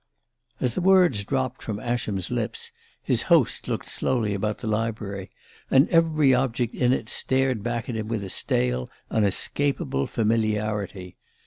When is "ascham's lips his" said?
1.79-3.21